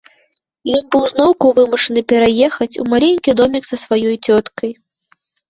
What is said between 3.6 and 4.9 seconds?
са сваёй цёткай.